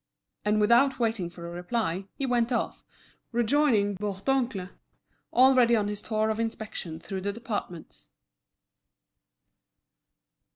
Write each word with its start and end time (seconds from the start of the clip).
And 0.43 0.59
without 0.59 0.97
waiting 0.97 1.29
for 1.29 1.45
a 1.45 1.51
reply, 1.51 2.05
he 2.15 2.25
went 2.25 2.51
off, 2.51 2.83
rejoining 3.31 3.95
Bourdoncle, 3.97 4.71
already 5.31 5.75
on 5.75 5.89
his 5.89 6.01
tour 6.01 6.31
of 6.31 6.39
inspection 6.39 6.99
through 6.99 7.21
the 7.21 7.31
departments. 7.31 8.09